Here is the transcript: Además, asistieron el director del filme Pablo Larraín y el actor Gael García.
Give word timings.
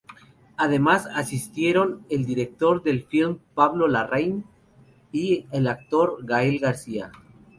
Además, 0.57 1.05
asistieron 1.13 2.07
el 2.09 2.25
director 2.25 2.81
del 2.81 3.03
filme 3.03 3.37
Pablo 3.53 3.87
Larraín 3.87 4.45
y 5.11 5.45
el 5.51 5.67
actor 5.67 6.17
Gael 6.25 6.57
García. 6.57 7.11